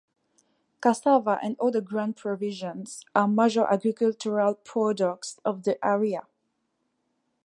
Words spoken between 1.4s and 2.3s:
and other ground